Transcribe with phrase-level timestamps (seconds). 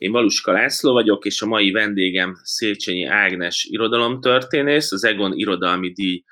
[0.00, 6.24] Én Valuska László vagyok, és a mai vendégem Széchenyi Ágnes irodalomtörténész, az Egon Irodalmi Díj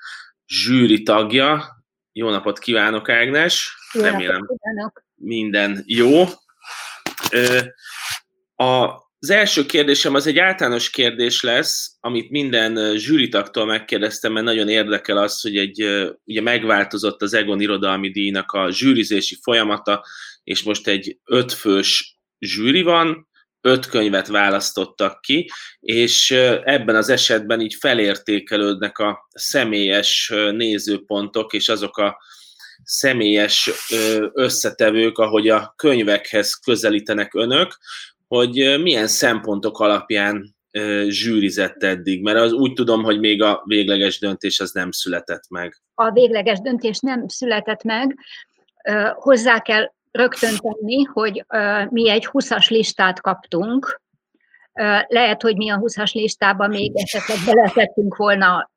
[0.47, 1.63] zsűri tagja.
[2.11, 3.77] Jó napot kívánok, Ágnes!
[3.93, 5.03] Jó Remélem kívánok.
[5.15, 6.25] minden jó.
[8.55, 15.17] Az első kérdésem az egy általános kérdés lesz, amit minden zsűritagtól megkérdeztem, mert nagyon érdekel
[15.17, 20.05] az, hogy egy, ugye megváltozott az Egon Irodalmi Díjnak a zsűrizési folyamata,
[20.43, 23.28] és most egy ötfős zsűri van,
[23.69, 26.31] öt könyvet választottak ki, és
[26.63, 32.17] ebben az esetben így felértékelődnek a személyes nézőpontok, és azok a
[32.83, 33.69] személyes
[34.33, 37.77] összetevők, ahogy a könyvekhez közelítenek önök,
[38.27, 40.55] hogy milyen szempontok alapján
[41.07, 45.81] zsűrizett eddig, mert az úgy tudom, hogy még a végleges döntés az nem született meg.
[45.93, 48.17] A végleges döntés nem született meg,
[49.15, 51.45] hozzá kell rögtön tenni, hogy
[51.89, 54.01] mi egy 20-as listát kaptunk,
[55.07, 58.69] lehet, hogy mi a 20-as listában még esetleg beletettünk volna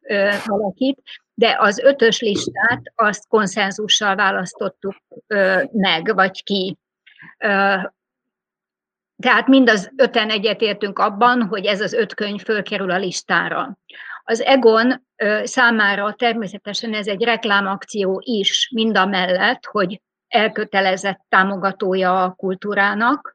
[0.44, 1.02] valakit,
[1.34, 4.96] de az ötös listát azt konszenzussal választottuk
[5.72, 6.78] meg, vagy ki.
[9.16, 13.78] Tehát mind az öten egyetértünk abban, hogy ez az öt könyv fölkerül a listára.
[14.24, 15.06] Az Egon
[15.42, 20.00] számára természetesen ez egy reklámakció is, mind a mellett, hogy
[20.32, 23.34] elkötelezett támogatója a kultúrának,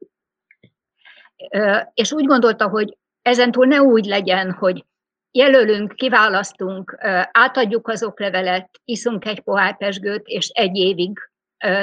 [1.94, 4.86] és úgy gondolta, hogy ezentúl ne úgy legyen, hogy
[5.32, 6.98] jelölünk, kiválasztunk,
[7.32, 11.20] átadjuk az oklevelet, iszunk egy pohár pesgőt, és egy évig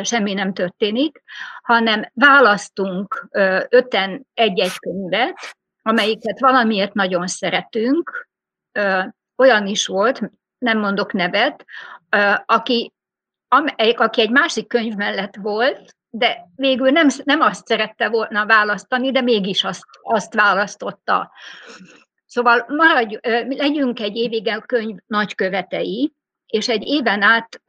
[0.02, 1.22] semmi nem történik,
[1.62, 3.28] hanem választunk
[3.68, 8.28] öten egy-egy könyvet, amelyiket valamiért nagyon szeretünk.
[9.36, 10.20] Olyan is volt,
[10.58, 11.64] nem mondok nevet,
[12.46, 12.93] aki
[13.54, 19.10] amelyik, aki egy másik könyv mellett volt, de végül nem, nem azt szerette volna választani,
[19.12, 21.32] de mégis azt, azt választotta.
[22.26, 26.12] Szóval maradj, legyünk egy évig a könyv nagykövetei,
[26.46, 27.62] és egy éven át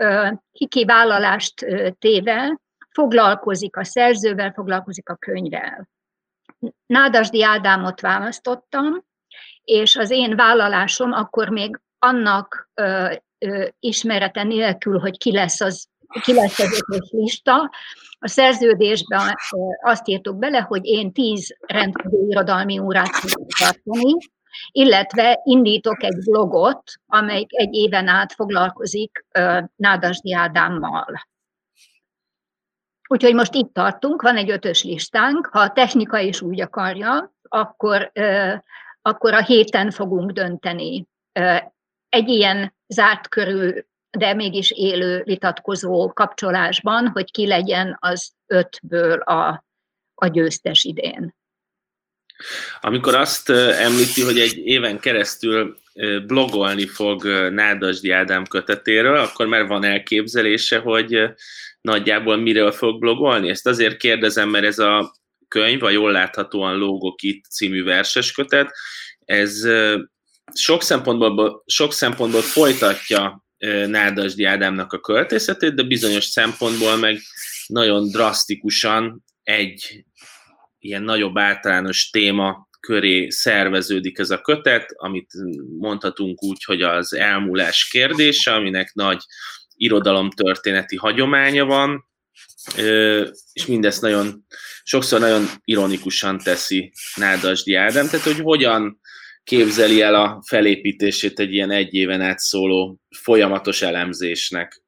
[0.51, 1.65] kikivállalást
[1.99, 2.59] téve
[2.89, 5.89] foglalkozik a szerzővel, foglalkozik a könyvvel.
[6.85, 9.03] Nádasdi Ádámot választottam,
[9.63, 12.69] és az én vállalásom akkor még annak
[13.79, 15.87] ismerete nélkül, hogy ki lesz az
[16.21, 17.71] ki lesz az ötös lista.
[18.19, 19.35] A szerződésben
[19.81, 24.13] azt írtuk bele, hogy én tíz rendkívül irodalmi órát fogok tartani,
[24.71, 29.25] illetve indítok egy blogot, amelyik egy éven át foglalkozik
[29.75, 31.27] Nádasdi Ádámmal.
[33.07, 38.11] Úgyhogy most itt tartunk, van egy ötös listánk, ha a technika is úgy akarja, akkor,
[39.01, 41.07] akkor a héten fogunk dönteni
[42.15, 43.85] egy ilyen zárt körül,
[44.17, 49.65] de mégis élő vitatkozó kapcsolásban, hogy ki legyen az ötből a,
[50.13, 51.35] a győztes idén.
[52.81, 55.77] Amikor azt említi, hogy egy éven keresztül
[56.25, 61.29] blogolni fog Nádasdi Ádám kötetéről, akkor már van elképzelése, hogy
[61.81, 63.49] nagyjából miről fog blogolni?
[63.49, 65.15] Ezt azért kérdezem, mert ez a
[65.47, 68.71] könyv, a jól láthatóan lógok itt című verses kötet,
[69.25, 69.67] ez
[70.59, 73.45] sok szempontból, sok szempontból folytatja
[73.87, 77.19] Nádasdi Ádámnak a költészetét, de bizonyos szempontból meg
[77.67, 80.05] nagyon drasztikusan egy
[80.79, 85.31] ilyen nagyobb általános téma köré szerveződik ez a kötet, amit
[85.79, 89.23] mondhatunk úgy, hogy az elmúlás kérdése, aminek nagy
[89.75, 92.05] irodalomtörténeti hagyománya van,
[93.53, 94.45] és mindezt nagyon,
[94.83, 98.99] sokszor nagyon ironikusan teszi Nádasdi Ádám, tehát hogy hogyan
[99.45, 104.83] képzeli el a felépítését egy ilyen egy éven át szóló folyamatos elemzésnek?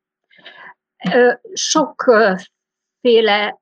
[1.54, 3.60] Sokféle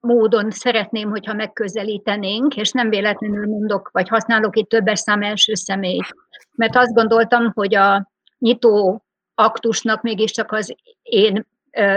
[0.00, 6.14] módon szeretném, hogyha megközelítenénk, és nem véletlenül mondok, vagy használok itt többes szám első személyt,
[6.56, 9.04] mert azt gondoltam, hogy a nyitó
[9.34, 11.46] aktusnak mégiscsak az én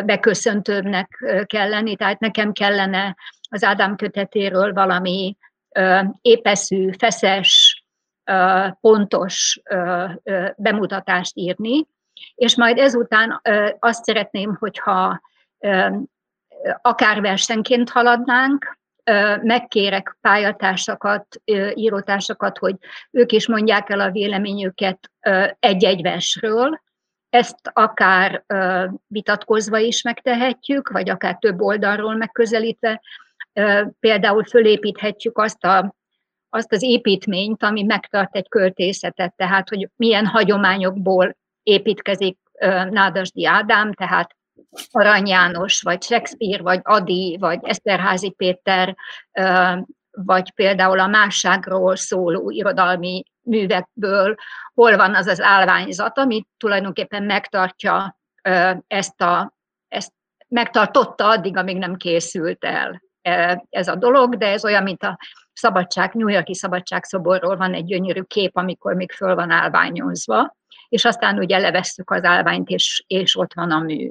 [0.05, 3.15] beköszöntőmnek kell lenni, tehát nekem kellene
[3.49, 5.37] az Ádám kötetéről valami
[6.21, 7.60] épeszű, feszes,
[8.81, 9.61] pontos
[10.55, 11.87] bemutatást írni,
[12.35, 13.41] és majd ezután
[13.79, 15.21] azt szeretném, hogyha
[16.81, 18.79] akár versenként haladnánk,
[19.41, 21.41] megkérek pályatársakat,
[21.73, 22.75] írótársakat, hogy
[23.11, 25.11] ők is mondják el a véleményüket
[25.59, 26.81] egy-egy versről.
[27.29, 28.43] Ezt akár
[29.07, 33.01] vitatkozva is megtehetjük, vagy akár több oldalról megközelítve.
[33.99, 35.95] Például fölépíthetjük azt a
[36.53, 42.37] azt az építményt, ami megtart egy költészetet, tehát hogy milyen hagyományokból építkezik
[42.89, 44.35] Nádasdi Ádám, tehát
[44.91, 48.95] Arany János, vagy Shakespeare, vagy Adi, vagy Eszterházi Péter
[50.11, 54.35] vagy például a másságról szóló irodalmi művekből
[54.73, 58.17] hol van az az állványzat, ami tulajdonképpen megtartja
[58.87, 59.53] ezt a,
[59.87, 60.13] ezt
[60.47, 63.01] megtartotta addig, amíg nem készült el
[63.69, 65.17] ez a dolog, de ez olyan, mint a
[65.53, 70.55] szabadság, New Yorki szabadságszoborról van egy gyönyörű kép, amikor még föl van állványozva,
[70.89, 74.09] és aztán ugye levesszük az állványt, és, és ott van a mű.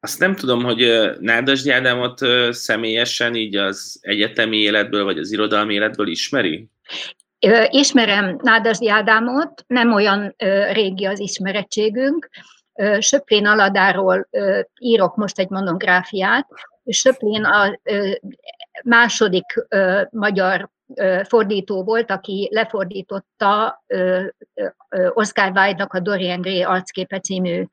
[0.00, 2.18] Azt nem tudom, hogy Nádasdi Ádámot
[2.54, 6.68] személyesen így az egyetemi életből, vagy az irodalmi életből ismeri?
[7.68, 10.34] Ismerem Nádasdi Ádámot, nem olyan
[10.72, 12.28] régi az ismerettségünk.
[12.98, 14.28] Söplén Aladáról
[14.80, 16.46] írok most egy monográfiát,
[16.88, 17.80] Söplén a
[18.84, 19.44] második
[20.10, 20.68] magyar
[21.22, 23.84] fordító volt, aki lefordította
[25.08, 27.64] Oscar Wilde-nak a Dorian Gray arcképe című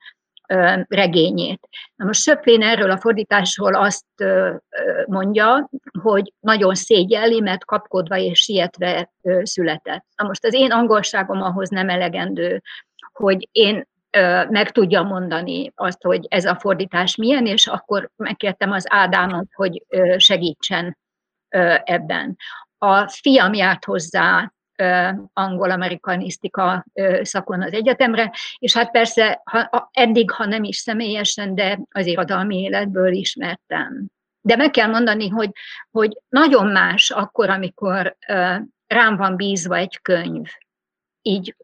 [0.88, 1.67] regényét.
[1.95, 4.06] Na most Söplén erről a fordításról azt
[5.06, 5.69] mondja,
[6.01, 10.06] hogy nagyon szégyelli, mert kapkodva és sietve született.
[10.15, 12.62] Na most az én angolságom ahhoz nem elegendő,
[13.13, 13.88] hogy én
[14.50, 19.83] meg tudja mondani azt, hogy ez a fordítás milyen, és akkor megkértem az Ádámot, hogy
[20.17, 20.97] segítsen
[21.83, 22.35] ebben.
[22.77, 24.51] A fiam járt hozzá
[25.33, 26.85] angol-amerikanisztika
[27.21, 32.59] szakon az egyetemre, és hát persze ha, eddig, ha nem is személyesen, de az irodalmi
[32.59, 34.07] életből ismertem.
[34.41, 35.50] De meg kell mondani, hogy,
[35.91, 38.15] hogy nagyon más akkor, amikor
[38.88, 40.47] rám van bízva egy könyv,
[41.27, 41.56] így,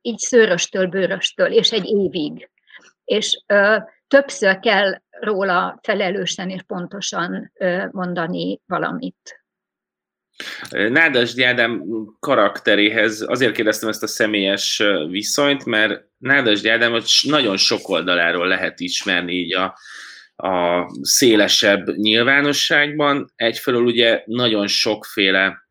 [0.00, 2.50] így szőröstől, bőröstől, és egy évig.
[3.04, 3.42] És
[4.08, 7.52] többször kell róla felelősen és pontosan
[7.90, 9.44] mondani valamit.
[10.70, 11.84] Nádas Ádám
[12.20, 19.32] karakteréhez azért kérdeztem ezt a személyes viszonyt, mert Nádas Ádám nagyon sok oldaláról lehet ismerni
[19.32, 19.78] így a,
[20.36, 23.32] a szélesebb nyilvánosságban.
[23.36, 25.68] Egyfelől ugye nagyon sokféle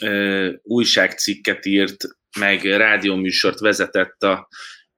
[0.00, 2.04] ö, újságcikket írt,
[2.38, 4.48] meg rádióműsort vezetett a,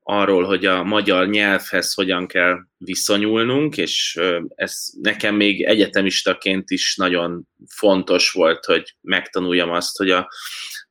[0.07, 4.21] arról, hogy a magyar nyelvhez hogyan kell viszonyulnunk, és
[4.55, 10.29] ez nekem még egyetemistaként is nagyon fontos volt, hogy megtanuljam azt, hogy a,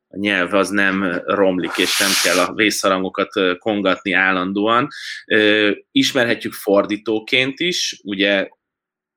[0.07, 4.88] a nyelv az nem romlik, és nem kell a vészharangokat kongatni állandóan.
[5.92, 8.48] Ismerhetjük fordítóként is, ugye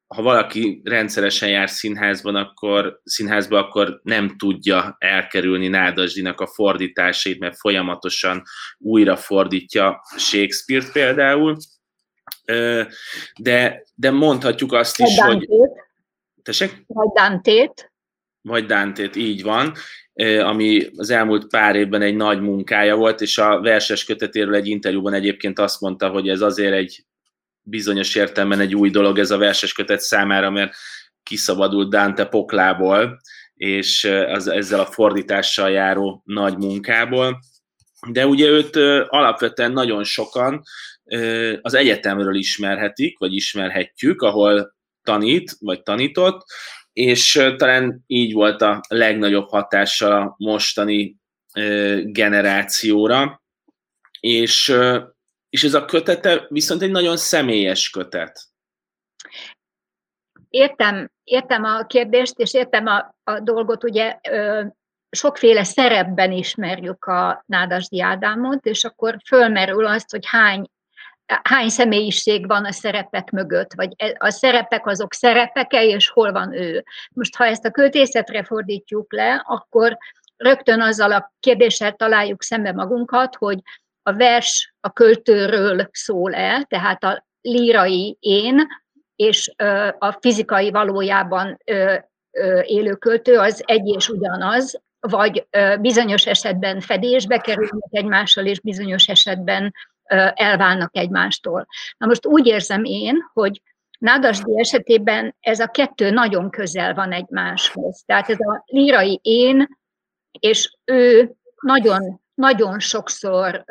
[0.07, 7.59] ha valaki rendszeresen jár színházban, akkor, színházba, akkor nem tudja elkerülni Nádasdinak a fordításait, mert
[7.59, 8.43] folyamatosan
[8.79, 11.57] újra fordítja Shakespeare-t például.
[13.41, 15.49] De, de mondhatjuk azt is, hogy...
[16.43, 16.85] Tessék?
[16.87, 17.93] Vagy Dantét.
[18.43, 19.75] Vagy Dantét, így van
[20.43, 25.13] ami az elmúlt pár évben egy nagy munkája volt, és a verses kötetéről egy interjúban
[25.13, 27.05] egyébként azt mondta, hogy ez azért egy
[27.69, 30.75] bizonyos értelemben egy új dolog ez a verses kötet számára, mert
[31.23, 33.21] kiszabadult Dante poklából,
[33.55, 37.39] és az, ezzel a fordítással járó nagy munkából.
[38.11, 38.77] De ugye őt
[39.07, 40.63] alapvetően nagyon sokan
[41.61, 46.45] az egyetemről ismerhetik, vagy ismerhetjük, ahol tanít, vagy tanított,
[46.93, 51.17] és talán így volt a legnagyobb hatással a mostani
[52.05, 53.43] generációra,
[54.21, 54.77] és
[55.57, 58.41] és ez a kötete viszont egy nagyon személyes kötet.
[60.49, 64.65] Értem, értem a kérdést, és értem a, a dolgot, ugye ö,
[65.11, 70.67] sokféle szerepben ismerjük a Nádasdi Ádámot, és akkor fölmerül azt, hogy hány
[71.43, 76.53] hány személyiség van a szerepek mögött, vagy e, a szerepek azok szerepeke, és hol van
[76.53, 76.85] ő.
[77.15, 79.97] Most, ha ezt a költészetre fordítjuk le, akkor
[80.37, 83.59] rögtön azzal a kérdéssel találjuk szembe magunkat, hogy
[84.07, 88.67] a vers a költőről szól el, tehát a lírai én
[89.17, 89.53] és
[89.99, 91.59] a fizikai valójában
[92.63, 95.47] élő költő az egy és ugyanaz, vagy
[95.81, 99.75] bizonyos esetben fedésbe kerülnek egymással, és bizonyos esetben
[100.35, 101.67] elválnak egymástól.
[101.97, 103.63] Na most úgy érzem én, hogy
[103.99, 108.03] Nádasdi esetében ez a kettő nagyon közel van egymáshoz.
[108.07, 109.79] Tehát ez a lírai én,
[110.39, 113.65] és ő nagyon nagyon sokszor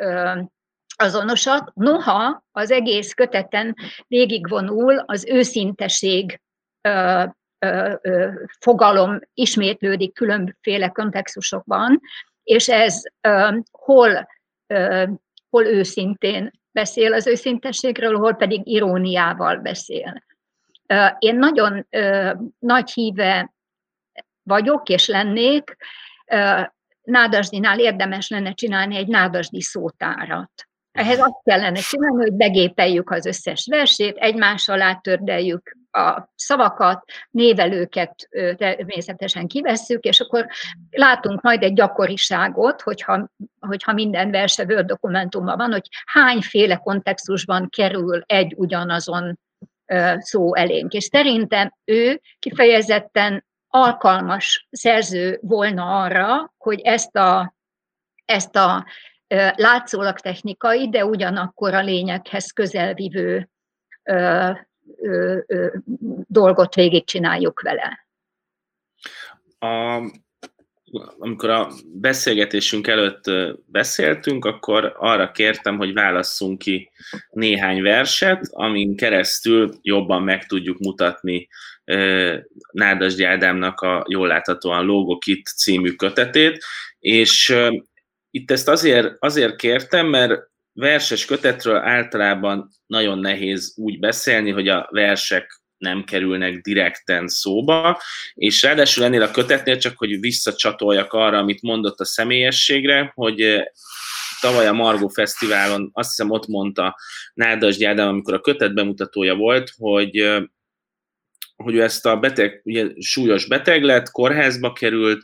[0.96, 6.40] azonosak, noha az egész köteten végigvonul az őszinteség
[8.60, 12.00] fogalom ismétlődik különféle kontextusokban,
[12.42, 13.02] és ez
[13.70, 14.28] hol,
[15.50, 20.24] hol őszintén beszél az őszintességről, hol pedig iróniával beszél.
[21.18, 21.86] Én nagyon
[22.58, 23.54] nagy híve
[24.42, 25.76] vagyok és lennék
[27.06, 30.50] nádasdinál érdemes lenne csinálni egy nádasdi szótárat.
[30.92, 38.28] Ehhez azt kellene csinálni, hogy begépeljük az összes versét, egymás alá tördeljük a szavakat, névelőket
[38.56, 40.46] természetesen kivesszük, és akkor
[40.90, 43.28] látunk majd egy gyakoriságot, hogyha,
[43.60, 49.38] hogyha minden verse Word dokumentumban van, hogy hányféle kontextusban kerül egy ugyanazon
[50.18, 50.92] szó elénk.
[50.92, 53.45] És szerintem ő kifejezetten
[53.76, 57.54] alkalmas szerző volna arra, hogy ezt a,
[58.24, 58.86] ezt a
[59.54, 63.50] látszólag technikai, de ugyanakkor a lényeghez közelvivő
[66.26, 68.08] dolgot végigcsináljuk vele.
[69.58, 70.00] A,
[71.18, 73.24] amikor a beszélgetésünk előtt
[73.66, 76.90] beszéltünk, akkor arra kértem, hogy válasszunk ki
[77.30, 81.48] néhány verset, amin keresztül jobban meg tudjuk mutatni
[82.70, 86.64] Nádasdi Ádámnak a jól láthatóan Logok itt című kötetét,
[86.98, 87.54] és
[88.30, 94.88] itt ezt azért, azért kértem, mert verses kötetről általában nagyon nehéz úgy beszélni, hogy a
[94.90, 98.00] versek nem kerülnek direkten szóba,
[98.34, 103.64] és ráadásul ennél a kötetnél csak, hogy visszacsatoljak arra, amit mondott a személyességre, hogy eh,
[104.40, 106.96] tavaly a Margó Fesztiválon, azt hiszem ott mondta
[107.34, 110.42] Nádas Gyádám, amikor a kötet bemutatója volt, hogy eh,
[111.56, 115.22] hogy ő ezt a beteg, ugye súlyos beteg lett, kórházba került,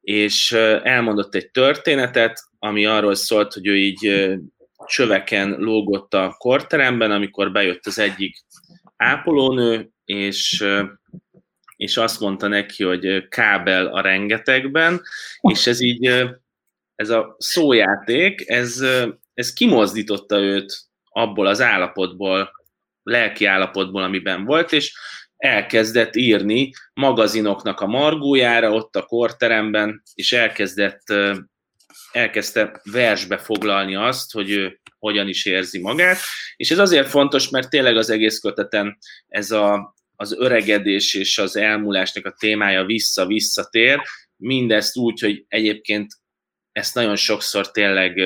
[0.00, 4.30] és eh, elmondott egy történetet, ami arról szólt, hogy ő így
[4.86, 8.36] csöveken lógott a korteremben, amikor bejött az egyik
[8.96, 10.64] ápolónő, és,
[11.76, 15.02] és azt mondta neki, hogy kábel a rengetegben,
[15.40, 16.26] és ez így,
[16.94, 18.84] ez a szójáték, ez,
[19.34, 22.50] ez kimozdította őt abból az állapotból,
[23.02, 24.94] lelki állapotból, amiben volt, és
[25.36, 31.02] elkezdett írni magazinoknak a margójára ott a korteremben, és elkezdett
[32.12, 36.18] elkezdte versbe foglalni azt, hogy ő hogyan is érzi magát,
[36.56, 38.98] és ez azért fontos, mert tényleg az egész köteten
[39.28, 44.00] ez a, az öregedés és az elmúlásnak a témája vissza-visszatér,
[44.36, 46.06] mindezt úgy, hogy egyébként
[46.72, 48.20] ezt nagyon sokszor tényleg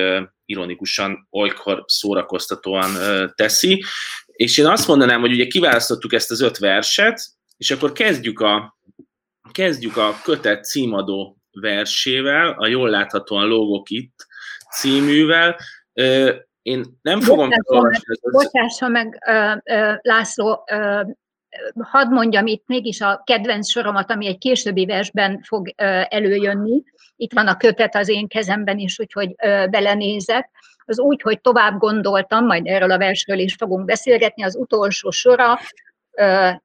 [0.45, 2.89] ironikusan, olykor szórakoztatóan
[3.35, 3.83] teszi,
[4.25, 7.21] és én azt mondanám, hogy ugye kiválasztottuk ezt az öt verset,
[7.57, 8.77] és akkor kezdjük a,
[9.51, 14.25] kezdjük a kötet címadó versével, a jól láthatóan lógok itt
[14.75, 15.59] cíművel.
[16.61, 17.49] Én nem fogom...
[18.31, 19.17] Bocsássa meg,
[20.01, 20.63] László,
[21.79, 25.73] hadd mondjam itt mégis a kedvenc soromat, ami egy későbbi versben fog
[26.09, 26.83] előjönni.
[27.15, 29.35] Itt van a kötet az én kezemben is, úgyhogy
[29.69, 30.49] belenézek.
[30.85, 35.59] Az úgy, hogy tovább gondoltam, majd erről a versről is fogunk beszélgetni, az utolsó sora,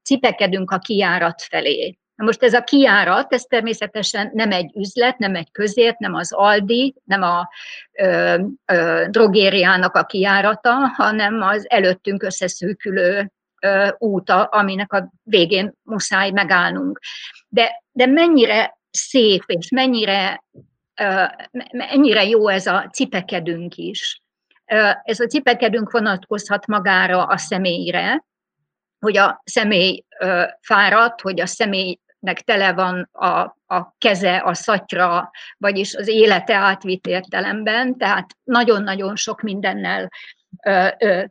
[0.03, 1.97] cipekedünk a kiárat felé.
[2.15, 6.33] Na most ez a kiárat, ez természetesen nem egy üzlet, nem egy közért, nem az
[6.33, 7.49] Aldi, nem a
[7.91, 13.31] ö, ö, drogériának a kiárata, hanem az előttünk összeszűkülő
[13.97, 16.99] úta, aminek a végén muszáj megállnunk.
[17.47, 20.43] De, de mennyire szép, és mennyire,
[21.71, 24.21] mennyire jó ez a cipekedünk is.
[25.03, 28.23] Ez a cipekedünk vonatkozhat magára a személyre,
[28.99, 30.05] hogy a személy
[30.61, 36.55] fáradt, hogy a személy nek tele van a, a keze, a szatyra, vagyis az élete
[36.55, 40.09] átvitt értelemben, tehát nagyon-nagyon sok mindennel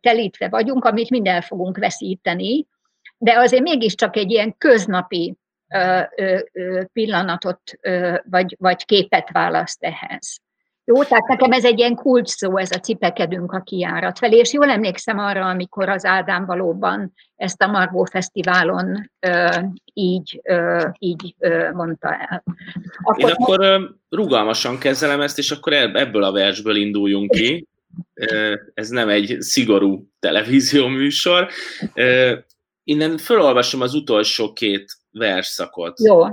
[0.00, 2.66] telítve vagyunk, amit mind el fogunk veszíteni,
[3.18, 5.37] de azért mégiscsak egy ilyen köznapi
[6.92, 7.60] pillanatot
[8.30, 10.40] vagy, vagy képet választ ehhez.
[10.84, 14.52] Jó, tehát nekem ez egy ilyen kulcs szó, ez a cipekedünk a kiárat felé, és
[14.52, 19.48] jól emlékszem arra, amikor az Ádám valóban ezt a Margó Fesztiválon ö,
[19.92, 22.42] így, ö, így ö, mondta el.
[23.02, 27.66] Akkor, Én akkor rugalmasan kezelem ezt, és akkor ebből a versből induljunk ki.
[28.75, 31.48] Ez nem egy szigorú televízió műsor.
[32.84, 36.00] Innen felolvasom az utolsó két versszakot.
[36.00, 36.25] Jó.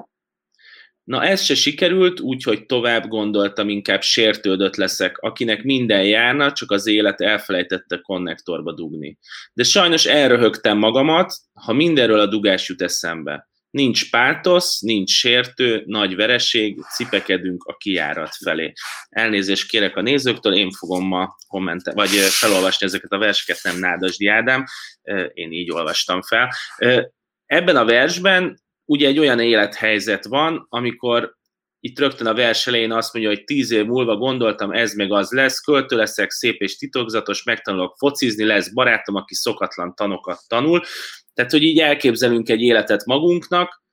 [1.03, 6.87] Na ez se sikerült, úgyhogy tovább gondoltam, inkább sértődött leszek, akinek minden járna, csak az
[6.87, 9.17] élet elfelejtette konnektorba dugni.
[9.53, 13.49] De sajnos elröhögtem magamat, ha mindenről a dugás jut eszembe.
[13.75, 18.73] Nincs pátosz, nincs sértő, nagy vereség, cipekedünk a kiárat felé.
[19.09, 24.27] Elnézést kérek a nézőktől, én fogom ma kommentelni, vagy felolvasni ezeket a verseket, nem Nádasdi
[24.27, 24.65] Ádám,
[25.33, 26.53] én így olvastam fel.
[27.45, 31.35] Ebben a versben ugye egy olyan élethelyzet van, amikor
[31.79, 35.31] itt rögtön a vers elején azt mondja, hogy tíz év múlva gondoltam, ez meg az
[35.31, 40.81] lesz, költő leszek, szép és titokzatos, megtanulok focizni, lesz barátom, aki szokatlan tanokat tanul.
[41.35, 43.83] Tehát, hogy így elképzelünk egy életet magunknak,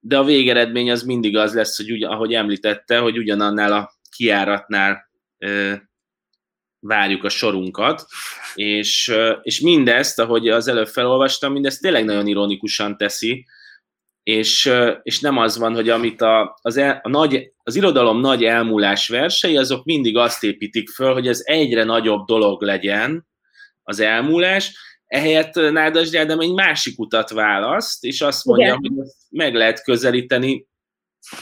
[0.00, 5.08] de a végeredmény az mindig az lesz, hogy ugyan, ahogy említette, hogy ugyanannál a kiáratnál
[5.38, 5.72] ö,
[6.80, 8.06] várjuk a sorunkat,
[8.54, 13.46] és, és mindezt, ahogy az előbb felolvastam, mindezt tényleg nagyon ironikusan teszi,
[14.22, 18.44] és, és nem az van, hogy amit a, az, el, a nagy, az irodalom nagy
[18.44, 23.28] elmúlás versei, azok mindig azt építik föl, hogy ez egyre nagyobb dolog legyen
[23.82, 24.74] az elmúlás,
[25.10, 28.78] ehelyett Nádas Ádám egy másik utat választ, és azt mondja, Igen.
[28.78, 30.66] hogy meg lehet közelíteni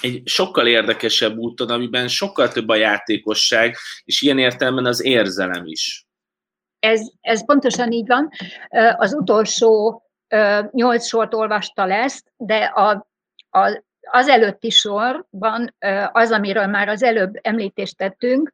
[0.00, 6.06] egy sokkal érdekesebb úton, amiben sokkal több a játékosság, és ilyen értelemben az érzelem is.
[6.78, 8.30] Ez, ez pontosan így van.
[8.96, 10.02] Az utolsó
[10.70, 13.08] nyolc sort olvasta lesz, de a,
[13.50, 15.74] a, az előtti sorban
[16.12, 18.52] az, amiről már az előbb említést tettünk,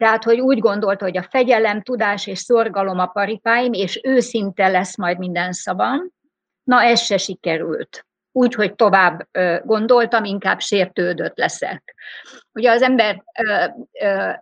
[0.00, 4.96] tehát, hogy úgy gondolta, hogy a fegyelem, tudás és szorgalom a paripáim, és őszinte lesz
[4.96, 6.10] majd minden szavam.
[6.62, 8.06] Na, ez se sikerült.
[8.32, 9.28] Úgy, hogy tovább
[9.64, 11.94] gondoltam, inkább sértődött leszek.
[12.52, 13.22] Ugye az ember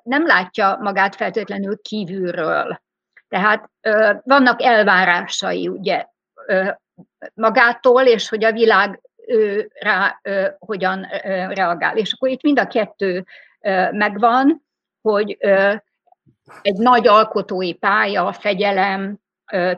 [0.03, 2.81] nem látja magát feltétlenül kívülről.
[3.29, 3.71] Tehát
[4.25, 6.07] vannak elvárásai, ugye,
[7.35, 9.01] magától, és hogy a világ
[9.81, 10.21] rá
[10.59, 11.07] hogyan
[11.49, 11.97] reagál.
[11.97, 13.25] És akkor itt mind a kettő
[13.91, 14.67] megvan,
[15.11, 15.39] hogy
[16.63, 19.19] egy nagy alkotói pálya, fegyelem,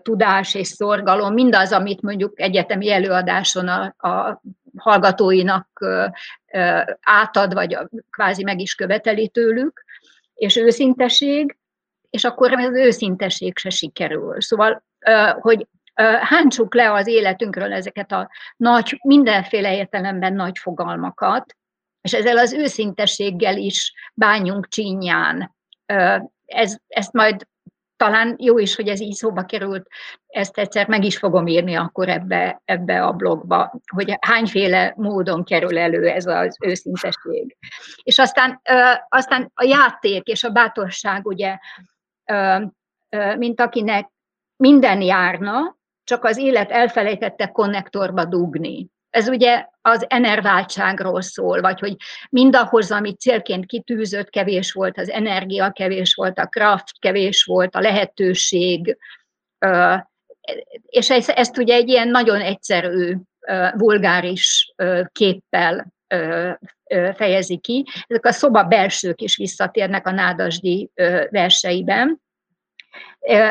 [0.03, 4.43] tudás és szorgalom, mindaz, amit mondjuk egyetemi előadáson a, a
[4.77, 5.69] hallgatóinak
[7.01, 7.79] átad, vagy
[8.11, 9.85] kvázi meg is követeli tőlük,
[10.35, 11.57] és őszinteség,
[12.11, 14.41] és akkor az őszinteség se sikerül.
[14.41, 14.83] Szóval,
[15.41, 15.67] hogy
[16.21, 21.57] hántsuk le az életünkről ezeket a nagy, mindenféle értelemben nagy fogalmakat,
[22.01, 25.57] és ezzel az őszintességgel is bánjunk csínyán.
[26.47, 27.47] Ez, ezt majd
[27.97, 29.87] talán jó is, hogy ez így szóba került,
[30.27, 35.79] ezt egyszer meg is fogom írni akkor ebbe, ebbe a blogba, hogy hányféle módon kerül
[35.79, 37.57] elő ez az őszintesség.
[38.03, 38.61] És aztán,
[39.09, 41.59] aztán a játék és a bátorság, ugye,
[43.37, 44.11] mint akinek
[44.57, 48.89] minden járna, csak az élet elfelejtette konnektorba dugni.
[49.11, 51.97] Ez ugye az enerváltságról szól, vagy hogy
[52.31, 57.81] mindahhoz, amit célként kitűzött, kevés volt az energia, kevés volt a kraft, kevés volt a
[57.81, 58.97] lehetőség,
[60.87, 63.17] és ezt, ezt ugye egy ilyen nagyon egyszerű,
[63.73, 64.75] vulgáris
[65.13, 65.93] képpel
[67.15, 67.85] fejezi ki.
[68.07, 70.91] Ezek a szoba belsők is visszatérnek a nádasdi
[71.31, 72.21] verseiben.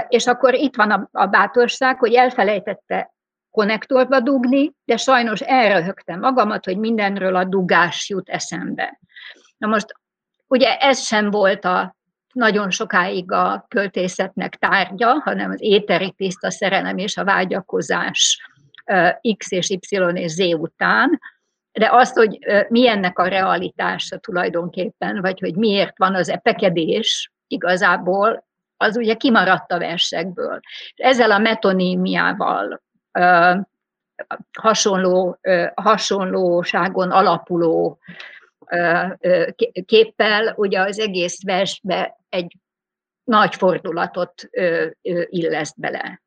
[0.07, 3.13] És akkor itt van a, a bátorság, hogy elfelejtette
[3.51, 8.99] konnektorba dugni, de sajnos elröhögtem magamat, hogy mindenről a dugás jut eszembe.
[9.57, 9.85] Na most,
[10.47, 11.97] ugye ez sem volt a
[12.33, 18.49] nagyon sokáig a költészetnek tárgya, hanem az éteri tiszta szerelem és a vágyakozás
[19.37, 21.19] X és Y és Z után,
[21.71, 28.47] de azt, hogy mi ennek a realitása tulajdonképpen, vagy hogy miért van az epekedés igazából,
[28.77, 30.59] az ugye kimaradt a versekből.
[30.95, 32.81] Ezzel a metonímiával
[34.59, 35.39] hasonló,
[35.75, 37.99] hasonlóságon alapuló
[39.85, 42.57] képpel, ugye az egész versbe egy
[43.23, 44.49] nagy fordulatot
[45.29, 46.21] illeszt bele.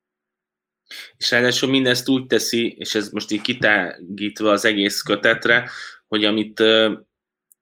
[1.16, 5.70] És ráadásul mindezt úgy teszi, és ez most így kitágítva az egész kötetre,
[6.08, 6.62] hogy amit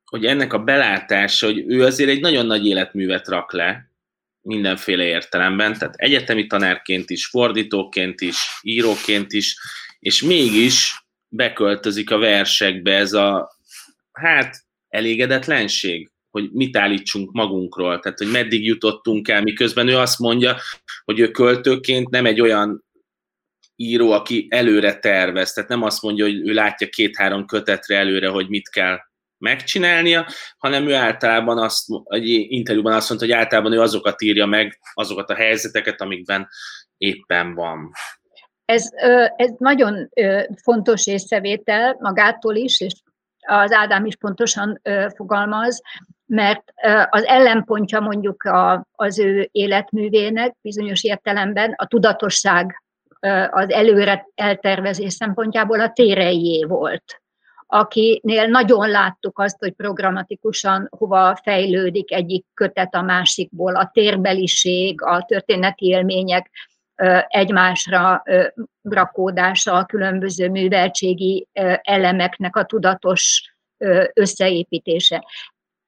[0.04, 3.89] hogy ennek a belátása, hogy ő azért egy nagyon nagy életművet rak le,
[4.42, 9.56] mindenféle értelemben, tehát egyetemi tanárként is, fordítóként is, íróként is,
[9.98, 13.56] és mégis beköltözik a versekbe ez a,
[14.12, 14.56] hát,
[14.88, 20.56] elégedetlenség, hogy mit állítsunk magunkról, tehát hogy meddig jutottunk el, miközben ő azt mondja,
[21.04, 22.84] hogy ő költőként nem egy olyan
[23.76, 28.48] író, aki előre tervez, tehát nem azt mondja, hogy ő látja két-három kötetre előre, hogy
[28.48, 28.98] mit kell
[29.40, 30.26] megcsinálnia,
[30.58, 35.30] hanem ő általában azt, egy interjúban azt mondta, hogy általában ő azokat írja meg, azokat
[35.30, 36.48] a helyzeteket, amikben
[36.96, 37.90] éppen van.
[38.64, 38.88] Ez,
[39.36, 40.08] ez nagyon
[40.62, 42.92] fontos észrevétel magától is, és
[43.46, 44.80] az Ádám is pontosan
[45.16, 45.82] fogalmaz,
[46.26, 46.62] mert
[47.10, 52.82] az ellenpontja mondjuk a, az ő életművének bizonyos értelemben a tudatosság
[53.50, 57.20] az előre eltervezés szempontjából a térejé volt
[57.70, 65.24] akinél nagyon láttuk azt, hogy programatikusan hova fejlődik egyik kötet a másikból, a térbeliség, a
[65.24, 66.50] történeti élmények
[67.26, 68.22] egymásra
[68.82, 71.48] rakódása, a különböző műveltségi
[71.82, 73.54] elemeknek a tudatos
[74.12, 75.26] összeépítése.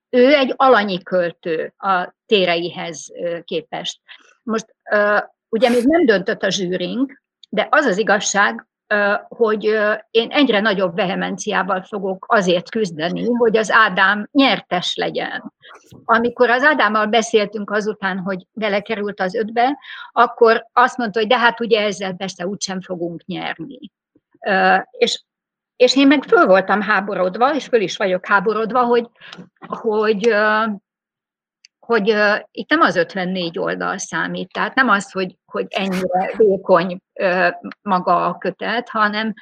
[0.09, 3.11] Ő egy alanyi költő a téreihez
[3.43, 3.99] képest.
[4.43, 4.65] Most
[5.49, 8.67] ugye még nem döntött a zsűring, de az az igazság,
[9.27, 9.63] hogy
[10.11, 15.53] én egyre nagyobb vehemenciával fogok azért küzdeni, hogy az Ádám nyertes legyen.
[16.03, 19.77] Amikor az Ádámmal beszéltünk azután, hogy belekerült az ötbe,
[20.11, 23.79] akkor azt mondta, hogy de hát ugye ezzel persze úgysem fogunk nyerni.
[24.91, 25.23] És,
[25.75, 29.09] és én meg föl voltam háborodva, és föl is vagyok háborodva, hogy,
[29.67, 30.33] hogy
[31.85, 37.01] hogy uh, itt nem az 54 oldal számít, tehát nem az, hogy, hogy ennyire vékony
[37.13, 37.47] uh,
[37.81, 39.33] maga a kötet, hanem,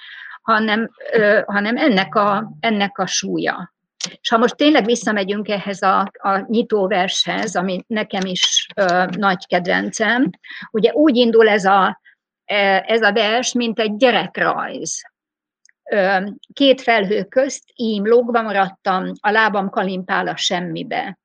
[0.41, 3.73] hanem, uh, hanem ennek, a, ennek a súlya.
[4.21, 10.29] És ha most tényleg visszamegyünk ehhez a, a nyitóvershez, ami nekem is uh, nagy kedvencem,
[10.71, 12.01] ugye úgy indul ez a,
[12.85, 15.01] ez a vers, mint egy gyerekrajz.
[16.53, 21.19] Két felhő közt ím lógva maradtam, a lábam kalimpál a semmibe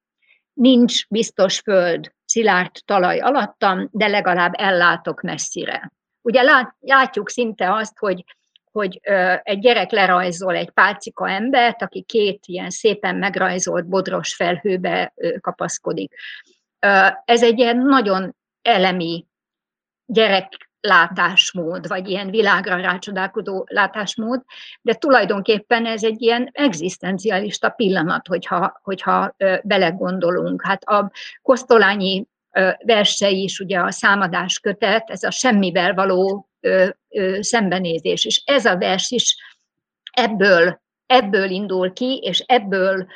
[0.57, 5.93] nincs biztos föld, szilárd talaj alattam, de legalább ellátok messzire.
[6.23, 6.43] Ugye
[6.79, 8.25] látjuk szinte azt, hogy,
[8.73, 9.01] hogy
[9.43, 16.15] egy gyerek lerajzol egy pálcika embert, aki két ilyen szépen megrajzolt bodros felhőbe kapaszkodik.
[17.25, 19.27] Ez egy ilyen nagyon elemi
[20.07, 24.43] gyerek látásmód, vagy ilyen világra rácsodálkodó látásmód,
[24.83, 30.67] de tulajdonképpen ez egy ilyen egzisztencialista pillanat, hogyha, hogyha belegondolunk.
[30.67, 31.11] Hát a
[31.43, 32.27] Kosztolányi
[32.85, 36.49] versei is, ugye a számadás kötet, ez a semmivel való
[37.41, 39.37] szembenézés, és ez a vers is
[40.13, 43.07] ebből, ebből indul ki, és ebből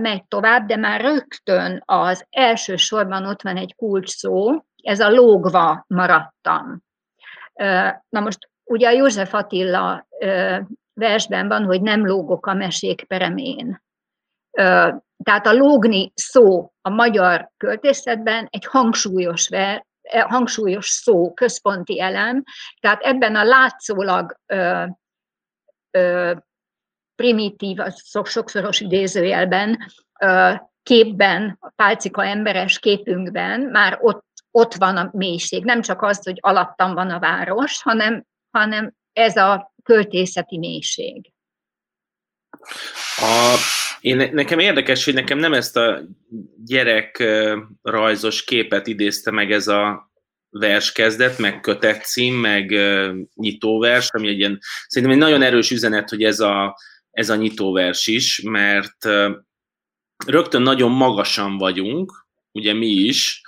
[0.00, 5.10] megy tovább, de már rögtön az első sorban ott van egy kulcs szó, ez a
[5.10, 6.82] lógva maradtam.
[8.08, 10.06] Na most ugye a József Attila
[10.92, 13.82] versben van, hogy nem lógok a mesék peremén.
[15.24, 22.42] Tehát a lógni szó a magyar költészetben egy hangsúlyos, ver, hangsúlyos szó, központi elem,
[22.80, 24.84] tehát ebben a látszólag ö,
[25.90, 26.32] ö,
[27.14, 27.78] primitív,
[28.24, 29.78] sokszoros idézőjelben,
[30.20, 34.27] ö, képben, a pálcika emberes képünkben már ott
[34.58, 35.64] ott van a mélység.
[35.64, 41.32] Nem csak az, hogy alattam van a város, hanem, hanem ez a költészeti mélység.
[43.16, 43.56] A,
[44.00, 46.00] én, nekem érdekes, hogy nekem nem ezt a
[46.64, 47.24] gyerek
[47.82, 50.10] rajzos képet idézte meg ez a
[50.50, 52.74] vers kezdet, meg kötet cím, meg
[53.34, 56.78] nyitóvers, ami egy ilyen, szerintem egy nagyon erős üzenet, hogy ez a,
[57.10, 59.08] ez a nyitóvers is, mert
[60.26, 62.27] rögtön nagyon magasan vagyunk,
[62.58, 63.40] ugye mi is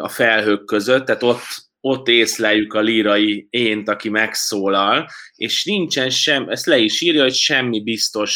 [0.00, 1.42] a felhők között, tehát ott,
[1.80, 7.34] ott észleljük a lírai ént, aki megszólal, és nincsen sem, ezt le is írja, hogy
[7.34, 8.32] semmi biztos,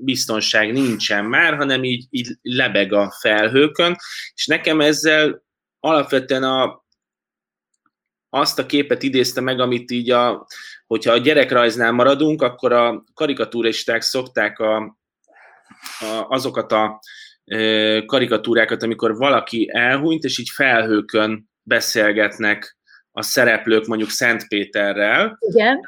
[0.00, 3.96] biztonság nincsen már, hanem így, így lebeg a felhőkön,
[4.34, 5.42] és nekem ezzel
[5.80, 6.84] alapvetően a,
[8.30, 10.46] azt a képet idézte meg, amit így a,
[10.86, 14.76] hogyha a gyerekrajznál maradunk, akkor a karikaturisták szokták a,
[15.98, 17.00] a, azokat a
[18.06, 22.78] karikatúrákat, amikor valaki elhunyt, és így felhőkön beszélgetnek
[23.10, 25.80] a szereplők mondjuk Szentpéterrel, Igen.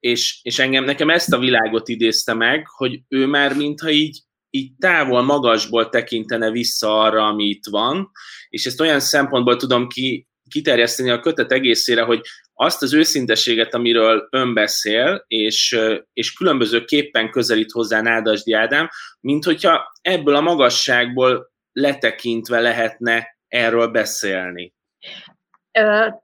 [0.00, 4.70] És, és engem, nekem ezt a világot idézte meg, hogy ő már mintha így, így
[4.78, 8.10] távol, magasból tekintene vissza arra, ami itt van,
[8.48, 12.20] és ezt olyan szempontból tudom ki, kiterjeszteni a kötet egészére, hogy
[12.54, 15.78] azt az őszinteséget, amiről ön beszél, és,
[16.12, 18.88] és különböző képpen közelít hozzá Nádasdi Ádám,
[19.20, 24.74] mint hogyha ebből a magasságból letekintve lehetne erről beszélni.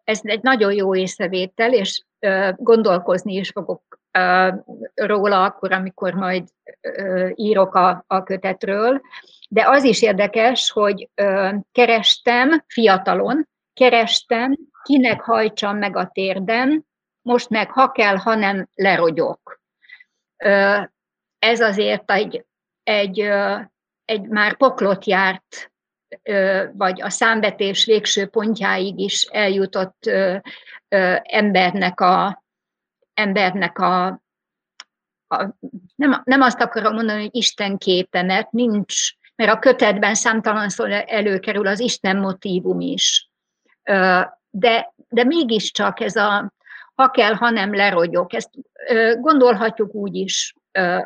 [0.04, 2.02] Ez egy nagyon jó észrevétel, és
[2.56, 3.98] gondolkozni is fogok
[4.94, 6.48] róla akkor, amikor majd
[7.35, 9.00] írok a, a kötetről.
[9.48, 11.09] De az is érdekes, hogy
[11.72, 16.87] kerestem fiatalon, kerestem kinek hajtsam meg a térden,
[17.22, 19.61] most meg ha kell, ha nem lerogyok.
[21.38, 22.44] Ez azért egy,
[22.83, 23.18] egy,
[24.04, 25.72] egy már poklot járt,
[26.72, 30.11] vagy a számvetés végső pontjáig is eljutott
[31.22, 32.44] embernek a,
[33.14, 34.06] embernek a,
[35.26, 35.56] a
[35.94, 40.85] nem, nem azt akarom mondani, hogy Isten képe, mert nincs, mert a kötetben számtalan szó
[40.85, 43.29] előkerül az Isten motívum is
[44.50, 46.53] de, de mégiscsak ez a
[47.00, 48.50] ha kell, ha nem lerogyok, ezt
[49.20, 50.55] gondolhatjuk úgy is,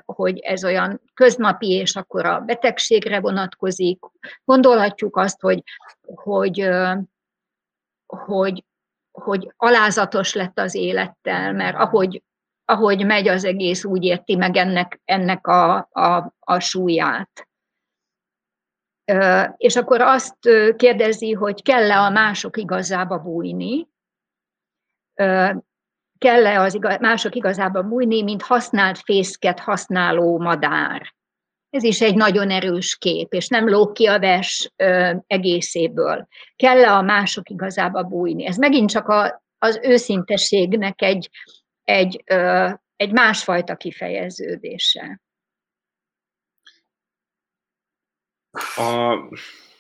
[0.05, 3.99] hogy ez olyan köznapi, és akkor a betegségre vonatkozik.
[4.45, 5.63] Gondolhatjuk azt, hogy,
[6.15, 6.69] hogy,
[8.07, 8.65] hogy,
[9.13, 12.23] hogy alázatos lett az élettel, mert ahogy,
[12.65, 17.49] ahogy megy az egész, úgy érti meg ennek, ennek a, a, a súlyát.
[19.57, 20.37] És akkor azt
[20.77, 23.89] kérdezi, hogy kell-e a mások igazába bújni,
[26.19, 31.15] kell-e az igaz, mások igazában bújni, mint használt fészket használó madár.
[31.71, 34.73] Ez is egy nagyon erős kép, és nem lóg ki a vers
[35.27, 36.27] egészéből.
[36.57, 38.47] Kell-e a mások igazába bújni?
[38.47, 41.31] Ez megint csak a, az őszintességnek egy,
[41.85, 45.21] egy, ö, egy másfajta kifejeződése.
[48.77, 49.15] A...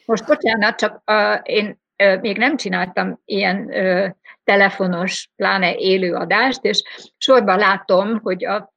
[0.04, 4.08] Most bocsánat, csak a, én ö, még nem csináltam ilyen ö,
[4.44, 6.82] telefonos, pláne élő adást, és
[7.16, 8.72] sorban látom, hogy a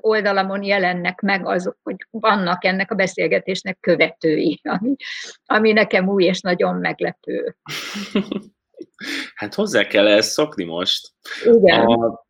[0.00, 4.96] oldalamon jelennek meg azok, hogy vannak ennek a beszélgetésnek követői, ami,
[5.44, 7.56] ami nekem új és nagyon meglepő.
[9.34, 11.08] Hát hozzá kell ezt szokni most.
[11.44, 11.80] Igen.
[11.80, 12.26] A,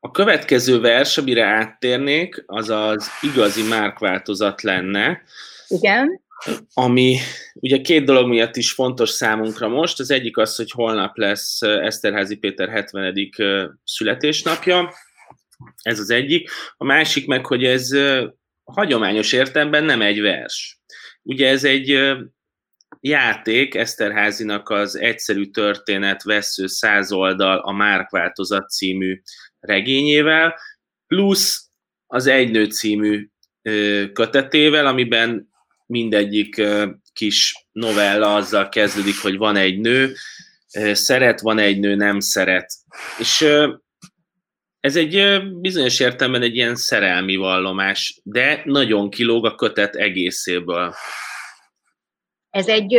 [0.00, 5.22] a következő vers, amire áttérnék, az az igazi márkváltozat lenne.
[5.70, 6.20] Igen.
[6.74, 7.16] Ami
[7.54, 10.00] ugye két dolog miatt is fontos számunkra most.
[10.00, 13.30] Az egyik az, hogy holnap lesz Eszterházi Péter 70.
[13.84, 14.94] születésnapja,
[15.82, 16.50] ez az egyik.
[16.76, 17.96] A másik meg, hogy ez
[18.64, 20.80] hagyományos értelemben nem egy vers.
[21.22, 22.16] Ugye ez egy
[23.00, 29.20] játék, Eszterházinak az Egyszerű történet vesző száz oldal a Márkváltozat című
[29.60, 30.58] regényével,
[31.06, 31.68] plusz
[32.06, 33.28] az Egynő című
[34.12, 35.49] kötetével, amiben
[35.90, 36.62] mindegyik
[37.12, 40.14] kis novella azzal kezdődik, hogy van egy nő,
[40.92, 42.72] szeret, van egy nő, nem szeret.
[43.18, 43.46] És
[44.80, 50.94] ez egy bizonyos értelemben egy ilyen szerelmi vallomás, de nagyon kilóg a kötet egészéből.
[52.50, 52.94] Ez egy,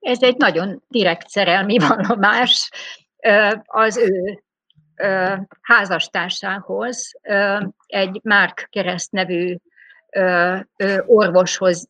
[0.00, 2.70] ez egy nagyon direkt szerelmi vallomás
[3.64, 4.42] az ő
[5.60, 7.10] házastársához,
[7.86, 9.56] egy Márk Kereszt nevű
[11.06, 11.88] orvoshoz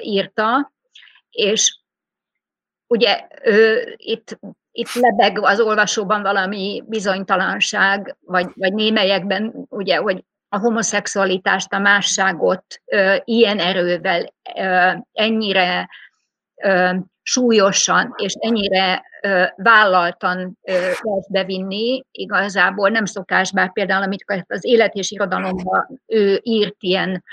[0.00, 0.72] írta,
[1.30, 1.78] és
[2.86, 3.26] ugye
[3.96, 4.38] itt
[4.76, 12.64] itt lebeg az olvasóban valami bizonytalanság, vagy, vagy némelyekben, ugye, hogy a homoszexualitást, a másságot
[12.84, 15.88] ö, ilyen erővel, ö, ennyire
[16.62, 16.90] ö,
[17.22, 24.94] súlyosan és ennyire ö, vállaltan lehet bevinni, igazából nem szokás, bár például amit az élet
[24.94, 27.24] és irodalomban ő írt ilyen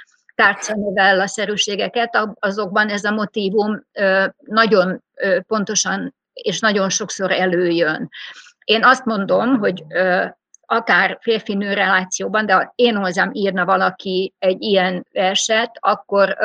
[0.42, 5.04] tárcanovella-szerűségeket, azokban ez a motivum ö, nagyon
[5.48, 8.10] pontosan és nagyon sokszor előjön.
[8.64, 9.84] Én azt mondom, hogy
[10.66, 16.38] akár férfi-nő relációban, de ha én hozzám írna valaki egy ilyen verset, akkor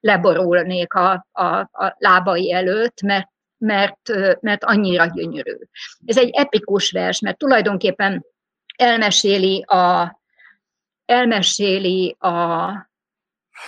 [0.00, 5.56] leborulnék a, a, a lábai előtt, mert, mert, mert annyira gyönyörű.
[6.04, 8.24] Ez egy epikus vers, mert tulajdonképpen
[8.76, 10.20] elmeséli a,
[11.06, 12.70] elmeséli a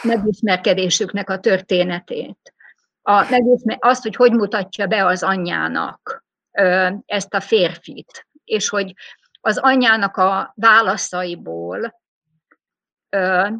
[0.02, 2.54] megismerkedésüknek a történetét.
[3.02, 3.26] A,
[3.78, 6.24] azt, hogy hogy mutatja be az anyjának
[7.06, 8.94] ezt a férfit, és hogy
[9.40, 12.00] az anyjának a válaszaiból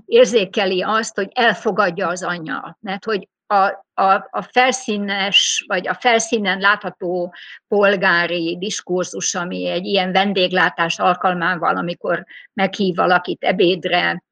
[0.05, 3.64] érzékeli azt, hogy elfogadja az anya, mert hogy a,
[3.95, 7.35] a, a felszínes, vagy a felszínen látható
[7.69, 14.23] polgári diskurzus, ami egy ilyen vendéglátás alkalmával, amikor meghív valakit ebédre,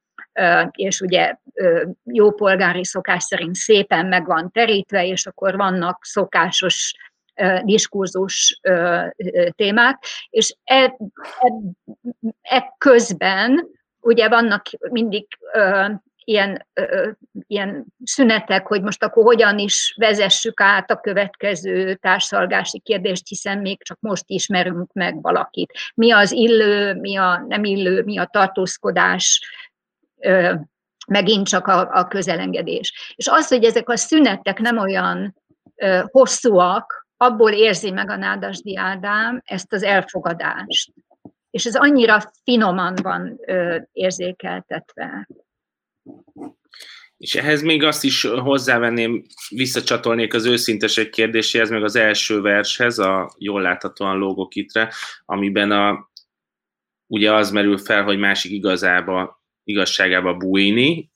[0.71, 1.37] és ugye
[2.05, 6.95] jó polgári szokás szerint szépen meg van terítve, és akkor vannak szokásos
[7.63, 8.61] diskurzus
[9.51, 10.97] témák, és e, e,
[12.43, 13.69] e közben
[14.01, 15.27] ugye vannak mindig
[16.27, 16.67] ilyen,
[17.47, 23.83] ilyen szünetek, hogy most akkor hogyan is vezessük át a következő társalgási kérdést, hiszen még
[23.83, 25.73] csak most ismerünk meg valakit.
[25.95, 29.41] Mi az illő, mi a nem illő, mi a tartózkodás,
[31.07, 33.15] megint csak a, a közelengedés.
[33.15, 35.35] És az, hogy ezek a szünetek nem olyan
[35.75, 40.93] ö, hosszúak, abból érzi meg a Nádasdi Ádám ezt az elfogadást.
[41.51, 45.29] És ez annyira finoman van ö, érzékeltetve.
[47.17, 53.35] És ehhez még azt is hozzávenném, visszacsatolnék az őszintesek kérdéséhez, meg az első vershez, a
[53.39, 54.93] jól láthatóan lógok ittre,
[55.25, 56.11] amiben a,
[57.07, 61.11] ugye az merül fel, hogy másik igazába igazságába bújni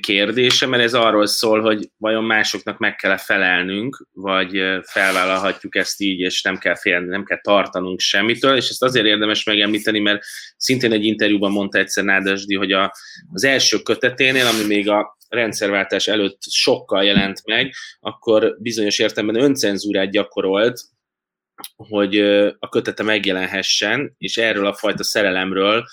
[0.00, 6.20] kérdése, mert ez arról szól, hogy vajon másoknak meg kell felelnünk, vagy felvállalhatjuk ezt így,
[6.20, 10.22] és nem kell félni, nem kell tartanunk semmitől, és ezt azért érdemes megemlíteni, mert
[10.56, 12.92] szintén egy interjúban mondta egyszer Nádasdi, hogy a,
[13.32, 20.10] az első köteténél, ami még a rendszerváltás előtt sokkal jelent meg, akkor bizonyos értelemben öncenzúrát
[20.10, 20.80] gyakorolt,
[21.76, 22.18] hogy
[22.58, 25.84] a kötete megjelenhessen, és erről a fajta szerelemről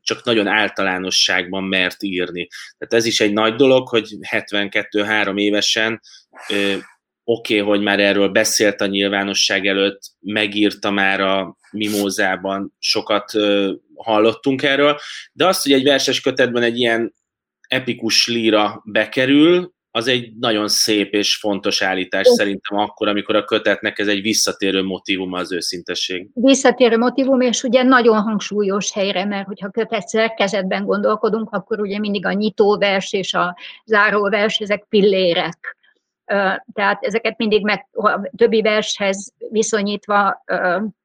[0.00, 2.48] csak nagyon általánosságban mert írni.
[2.78, 6.00] Tehát ez is egy nagy dolog, hogy 72-3 évesen
[7.24, 13.32] oké, okay, hogy már erről beszélt a nyilvánosság előtt, megírta már a mimózában, sokat
[13.94, 14.98] hallottunk erről,
[15.32, 17.14] de azt, hogy egy verses kötetben egy ilyen
[17.68, 23.98] epikus líra bekerül, az egy nagyon szép és fontos állítás szerintem akkor, amikor a kötetnek
[23.98, 26.28] ez egy visszatérő motivum az őszintesség.
[26.34, 32.26] Visszatérő motivum, és ugye nagyon hangsúlyos helyre, mert hogyha kötet szerkezetben gondolkodunk, akkor ugye mindig
[32.26, 35.76] a nyitóvers és a záróvers, ezek pillérek.
[36.72, 40.44] Tehát ezeket mindig meg, a többi vershez viszonyítva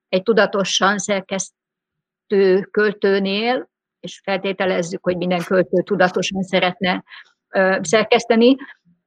[0.10, 3.70] egy tudatosan szerkesztő költőnél,
[4.00, 7.04] és feltételezzük, hogy minden költő tudatosan szeretne
[7.82, 8.56] szerkeszteni,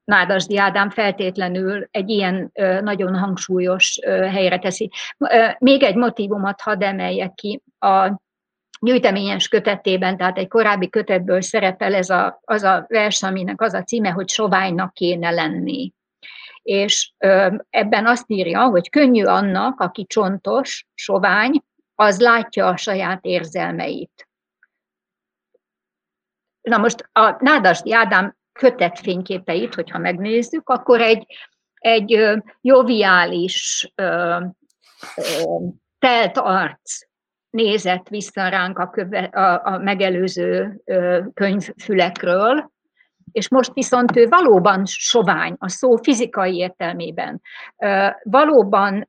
[0.05, 4.91] Nádasdi Ádám feltétlenül egy ilyen nagyon hangsúlyos helyre teszi.
[5.59, 8.25] Még egy motivumot hadd emeljek ki, a
[8.81, 13.83] gyűjteményes kötetében, tehát egy korábbi kötetből szerepel ez a, az a vers, aminek az a
[13.83, 15.93] címe, hogy soványnak kéne lenni.
[16.63, 17.13] És
[17.71, 21.63] ebben azt írja, hogy könnyű annak, aki csontos, sovány,
[21.95, 24.26] az látja a saját érzelmeit.
[26.71, 31.27] Na most a Nádasdi Ádám kötett fényképeit, hogyha megnézzük, akkor egy,
[31.75, 32.21] egy
[32.61, 33.93] joviális,
[35.99, 37.07] telt arc
[37.51, 40.83] nézett vissza ránk a, köve, a, a megelőző
[41.35, 42.71] könyvfülekről,
[43.33, 47.41] és most viszont ő valóban sovány, a szó fizikai értelmében.
[48.23, 49.09] Valóban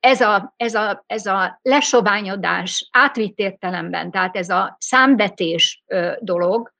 [0.00, 5.82] ez a, ez a, ez a lesoványodás átvitt értelemben, tehát ez a számbetés
[6.20, 6.72] dolog,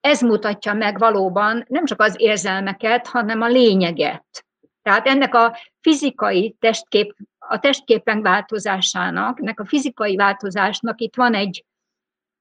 [0.00, 4.46] ez mutatja meg valóban nem csak az érzelmeket, hanem a lényeget.
[4.82, 11.64] Tehát ennek a fizikai testkép, a testképen változásának, ennek a fizikai változásnak itt van egy,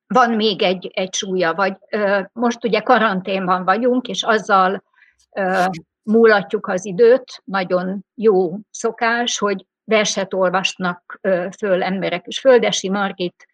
[0.07, 4.83] van még egy, egy súlya, vagy ö, most ugye karanténban vagyunk, és azzal
[5.31, 5.63] ö,
[6.05, 11.19] múlatjuk az időt, nagyon jó szokás, hogy verset olvasnak
[11.57, 13.47] föl emberek, és Földesi Margit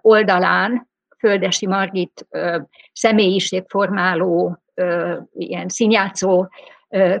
[0.00, 2.26] oldalán Földesi Margit
[2.92, 4.62] személyiségformáló,
[5.32, 6.46] ilyen színjátszó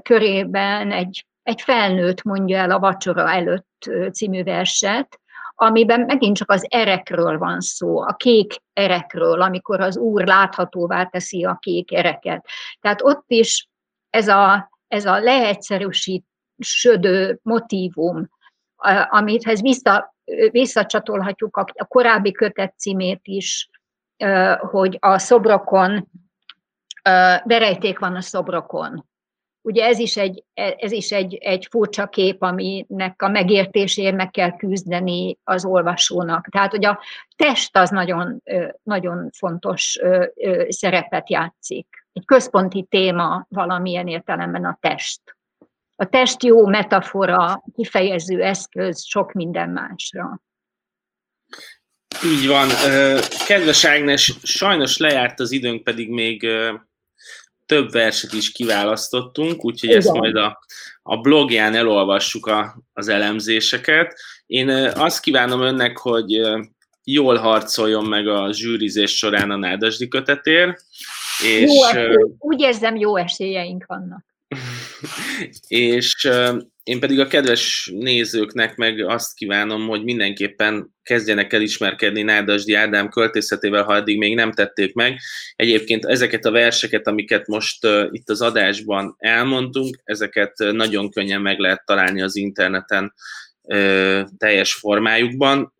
[0.02, 5.20] körében egy, egy felnőtt mondja el a vacsora előtt című verset,
[5.54, 11.44] amiben megint csak az erekről van szó, a kék erekről, amikor az úr láthatóvá teszi
[11.44, 12.46] a kék ereket.
[12.80, 13.68] Tehát ott is
[14.10, 18.28] ez a, ez a leegyszerűsödő motivum,
[19.08, 20.14] amithez vissza,
[20.50, 23.68] visszacsatolhatjuk a, korábbi kötet címét is,
[24.58, 26.08] hogy a szobrokon,
[27.44, 29.06] verejték van a szobrokon.
[29.62, 34.56] Ugye ez is egy, ez is egy, egy furcsa kép, aminek a megértéséért meg kell
[34.56, 36.48] küzdeni az olvasónak.
[36.50, 37.00] Tehát, hogy a
[37.36, 38.42] test az nagyon,
[38.82, 39.98] nagyon fontos
[40.68, 42.07] szerepet játszik.
[42.18, 45.20] Egy központi téma valamilyen értelemben a test.
[45.96, 50.42] A test jó metafora, kifejező eszköz sok minden másra.
[52.24, 52.68] Így van.
[53.46, 56.46] Kedves Ágnes, sajnos lejárt az időnk, pedig még
[57.66, 60.00] több verset is kiválasztottunk, úgyhogy Igen.
[60.00, 60.58] ezt majd a,
[61.02, 64.20] a blogján elolvassuk a, az elemzéseket.
[64.46, 66.40] Én azt kívánom önnek, hogy
[67.04, 70.76] jól harcoljon meg a zsűrizés során a Nádasdi kötetér.
[71.44, 74.24] És, jó esély, úgy érzem, jó esélyeink vannak.
[75.68, 76.28] és
[76.82, 83.08] én pedig a kedves nézőknek meg azt kívánom, hogy mindenképpen kezdjenek el ismerkedni Nádasdi Ádám
[83.08, 85.18] költészetével, ha eddig még nem tették meg.
[85.56, 91.84] Egyébként ezeket a verseket, amiket most itt az adásban elmondtunk, ezeket nagyon könnyen meg lehet
[91.84, 93.14] találni az interneten
[94.38, 95.72] teljes formájukban,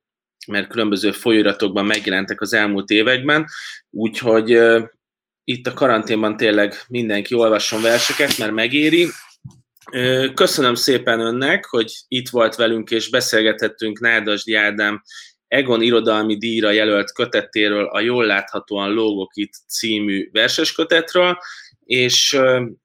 [0.47, 3.47] mert különböző folyóiratokban megjelentek az elmúlt években,
[3.90, 4.59] úgyhogy
[5.49, 9.09] itt a karanténban tényleg mindenki olvasson verseket, mert megéri,
[10.35, 15.03] Köszönöm szépen önnek, hogy itt volt velünk, és beszélgethettünk Nádasdi Ádám
[15.47, 21.39] Egon irodalmi díjra jelölt kötetéről, a Jól láthatóan lógok itt című verses kötetről,
[21.85, 22.41] és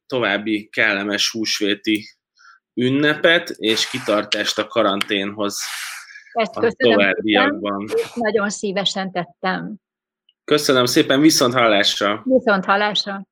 [0.08, 2.06] további kellemes húsvéti
[2.73, 5.60] ünnepet, és kitartást a karanténhoz
[6.32, 7.88] Ezt a továbbiakban.
[8.15, 9.76] Nagyon szívesen tettem.
[10.45, 12.21] Köszönöm szépen, viszont hallásra!
[12.25, 13.27] Viszont hallásra!